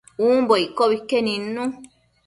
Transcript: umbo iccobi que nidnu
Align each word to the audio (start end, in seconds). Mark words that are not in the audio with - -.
umbo 0.27 0.53
iccobi 0.65 0.97
que 1.07 1.17
nidnu 1.25 1.63